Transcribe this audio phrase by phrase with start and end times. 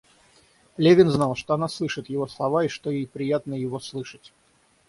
[0.77, 4.33] Левин знал, что она слышит его слова и что ей приятно его слышать.